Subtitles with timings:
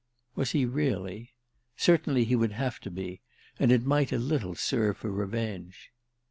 [0.33, 1.35] Was he really?
[1.77, 3.21] Certainly he would have to be,
[3.59, 5.91] and it might a little serve for revenge.